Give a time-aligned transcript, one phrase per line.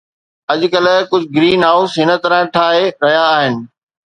[0.53, 3.55] اڄڪلهه، ڪجهه greenhouse هن طرح ٺاهي رهيا آهن